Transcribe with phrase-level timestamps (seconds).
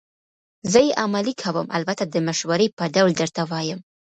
[0.71, 3.79] زه یې عملي کوم، البته د مشورې په ډول درته وایم.